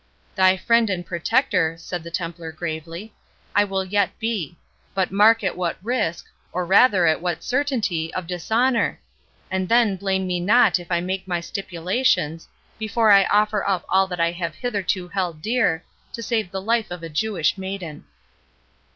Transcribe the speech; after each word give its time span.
"Thy 0.33 0.57
friend 0.57 0.89
and 0.89 1.05
protector," 1.05 1.75
said 1.77 2.01
the 2.03 2.09
Templar, 2.09 2.51
gravely, 2.51 3.13
"I 3.55 3.63
will 3.63 3.85
yet 3.85 4.17
be—but 4.17 5.11
mark 5.11 5.43
at 5.43 5.55
what 5.55 5.77
risk, 5.83 6.25
or 6.51 6.65
rather 6.65 7.05
at 7.05 7.21
what 7.21 7.43
certainty, 7.43 8.11
of 8.15 8.25
dishonour; 8.25 8.99
and 9.51 9.69
then 9.69 9.97
blame 9.97 10.25
me 10.25 10.39
not 10.39 10.79
if 10.79 10.91
I 10.91 11.01
make 11.01 11.27
my 11.27 11.39
stipulations, 11.39 12.47
before 12.79 13.11
I 13.11 13.25
offer 13.25 13.63
up 13.63 13.85
all 13.87 14.07
that 14.07 14.19
I 14.19 14.31
have 14.31 14.55
hitherto 14.55 15.07
held 15.07 15.39
dear, 15.39 15.83
to 16.13 16.23
save 16.23 16.49
the 16.49 16.63
life 16.63 16.89
of 16.89 17.03
a 17.03 17.07
Jewish 17.07 17.55
maiden." 17.55 18.05